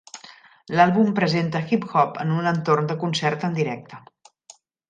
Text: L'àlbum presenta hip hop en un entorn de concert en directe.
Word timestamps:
L'àlbum 0.79 1.11
presenta 1.19 1.61
hip 1.73 1.85
hop 1.91 2.17
en 2.25 2.33
un 2.39 2.51
entorn 2.55 2.91
de 2.93 2.99
concert 3.07 3.49
en 3.51 3.57
directe. 3.63 4.05